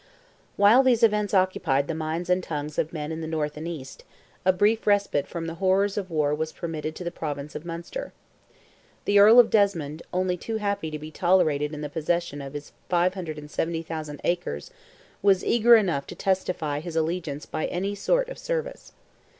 While 0.57 0.81
these 0.81 1.03
events 1.03 1.31
occupied 1.31 1.87
the 1.87 1.93
minds 1.93 2.27
and 2.27 2.41
tongues 2.41 2.79
of 2.79 2.91
men 2.91 3.11
in 3.11 3.21
the 3.21 3.27
North 3.27 3.55
and 3.55 3.67
East, 3.67 4.03
a 4.43 4.51
brief 4.51 4.87
respite 4.87 5.27
from 5.27 5.45
the 5.45 5.53
horrors 5.61 5.95
of 5.95 6.09
war 6.09 6.33
was 6.33 6.51
permitted 6.51 6.95
to 6.95 7.03
the 7.03 7.11
province 7.11 7.53
of 7.53 7.65
Munster. 7.67 8.11
The 9.05 9.19
Earl 9.19 9.37
of 9.39 9.51
Desmond, 9.51 10.01
only 10.11 10.37
too 10.37 10.57
happy 10.57 10.89
to 10.89 10.97
be 10.97 11.11
tolerated 11.11 11.71
in 11.71 11.81
the 11.81 11.87
possession 11.87 12.41
of 12.41 12.53
his 12.53 12.71
570,000 12.89 14.19
acres, 14.23 14.71
was 15.21 15.45
eager 15.45 15.75
enough 15.75 16.07
to 16.07 16.15
testify 16.15 16.79
his 16.79 16.95
allegiance 16.95 17.45
by 17.45 17.67
any 17.67 17.93
sort 17.93 18.27
of 18.27 18.39
service. 18.39 18.93